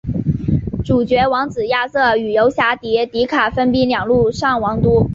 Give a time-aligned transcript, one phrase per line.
[0.83, 5.07] 主角王子亚瑟与游侠迪迪卡兵分两路上王都。